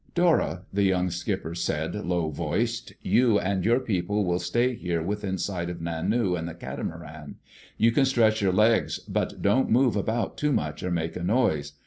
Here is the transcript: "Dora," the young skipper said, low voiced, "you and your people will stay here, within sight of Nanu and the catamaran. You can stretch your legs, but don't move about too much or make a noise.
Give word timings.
"Dora," 0.15 0.63
the 0.73 0.81
young 0.81 1.11
skipper 1.11 1.53
said, 1.53 1.93
low 1.93 2.31
voiced, 2.31 2.93
"you 3.03 3.37
and 3.37 3.63
your 3.63 3.79
people 3.79 4.25
will 4.25 4.39
stay 4.39 4.73
here, 4.73 5.03
within 5.03 5.37
sight 5.37 5.69
of 5.69 5.79
Nanu 5.79 6.35
and 6.35 6.47
the 6.47 6.55
catamaran. 6.55 7.35
You 7.77 7.91
can 7.91 8.05
stretch 8.05 8.41
your 8.41 8.51
legs, 8.51 8.97
but 8.97 9.43
don't 9.43 9.69
move 9.69 9.95
about 9.95 10.37
too 10.39 10.51
much 10.51 10.81
or 10.81 10.89
make 10.89 11.15
a 11.15 11.23
noise. 11.23 11.73